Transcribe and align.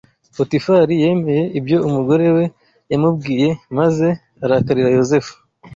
Potifari 0.35 0.93
yemeye 1.03 1.43
ibyo 1.59 1.77
umugore 1.87 2.27
we 2.35 2.43
yamubwiye 2.91 3.49
maze 3.77 4.07
arakarira 4.45 4.89
Yozefu 4.97 5.33